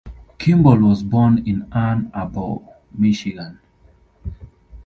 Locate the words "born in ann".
1.03-2.09